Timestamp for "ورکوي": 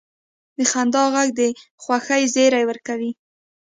2.67-3.11